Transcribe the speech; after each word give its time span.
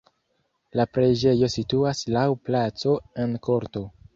La 0.79 0.85
preĝejo 0.97 1.51
situas 1.57 2.03
laŭ 2.17 2.25
placo 2.49 2.99
en 3.27 3.41
korto. 3.49 3.89